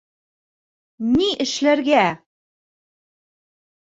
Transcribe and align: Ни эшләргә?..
Ни 1.11 1.29
эшләргә?.. 1.47 2.01